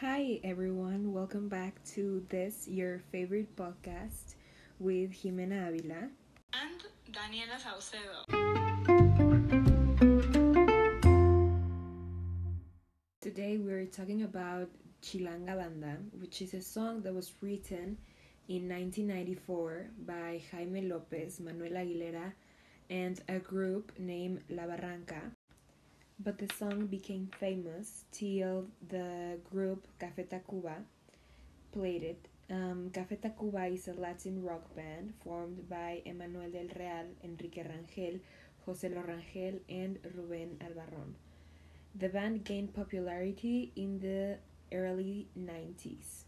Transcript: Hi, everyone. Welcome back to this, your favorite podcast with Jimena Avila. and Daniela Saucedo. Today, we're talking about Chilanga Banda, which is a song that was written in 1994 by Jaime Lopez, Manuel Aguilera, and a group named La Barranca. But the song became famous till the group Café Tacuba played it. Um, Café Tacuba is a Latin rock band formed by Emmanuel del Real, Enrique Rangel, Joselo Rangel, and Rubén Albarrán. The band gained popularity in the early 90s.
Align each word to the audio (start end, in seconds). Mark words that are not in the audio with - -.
Hi, 0.00 0.40
everyone. 0.42 1.12
Welcome 1.12 1.50
back 1.50 1.74
to 1.92 2.24
this, 2.30 2.66
your 2.66 3.00
favorite 3.12 3.54
podcast 3.54 4.32
with 4.78 5.12
Jimena 5.12 5.68
Avila. 5.68 6.08
and 6.54 6.80
Daniela 7.12 7.60
Saucedo. 7.60 8.24
Today, 13.20 13.58
we're 13.58 13.84
talking 13.84 14.22
about 14.22 14.70
Chilanga 15.02 15.58
Banda, 15.58 15.98
which 16.18 16.40
is 16.40 16.54
a 16.54 16.62
song 16.62 17.02
that 17.02 17.12
was 17.12 17.34
written 17.42 17.98
in 18.48 18.70
1994 18.70 19.90
by 20.06 20.40
Jaime 20.50 20.80
Lopez, 20.88 21.40
Manuel 21.40 21.72
Aguilera, 21.72 22.32
and 22.88 23.20
a 23.28 23.38
group 23.38 23.92
named 23.98 24.40
La 24.48 24.62
Barranca. 24.62 25.30
But 26.22 26.36
the 26.36 26.52
song 26.58 26.86
became 26.86 27.30
famous 27.40 28.04
till 28.12 28.66
the 28.86 29.38
group 29.50 29.86
Café 29.98 30.28
Tacuba 30.28 30.76
played 31.72 32.02
it. 32.02 32.28
Um, 32.50 32.90
Café 32.92 33.16
Tacuba 33.16 33.72
is 33.72 33.88
a 33.88 33.94
Latin 33.94 34.42
rock 34.42 34.74
band 34.76 35.14
formed 35.24 35.66
by 35.70 36.02
Emmanuel 36.04 36.50
del 36.50 36.68
Real, 36.78 37.06
Enrique 37.24 37.64
Rangel, 37.64 38.20
Joselo 38.66 39.02
Rangel, 39.08 39.60
and 39.70 39.96
Rubén 40.14 40.58
Albarrán. 40.58 41.14
The 41.94 42.10
band 42.10 42.44
gained 42.44 42.74
popularity 42.74 43.72
in 43.76 43.98
the 44.00 44.36
early 44.76 45.26
90s. 45.38 46.24